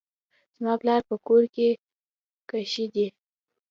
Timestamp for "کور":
1.27-1.43